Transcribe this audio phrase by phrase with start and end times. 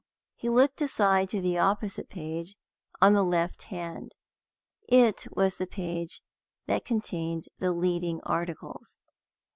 [0.35, 2.55] He looked aside to the opposite page,
[3.01, 4.15] on the left hand.
[4.89, 6.23] It was the page
[6.65, 8.97] that contained the leading articles.